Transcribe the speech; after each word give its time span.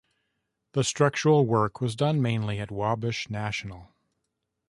The 0.73 0.83
structural 0.83 1.45
work 1.45 1.79
was 1.79 1.95
done 1.95 2.23
mainly 2.23 2.59
at 2.59 2.71
Wabash 2.71 3.29
National. 3.29 3.93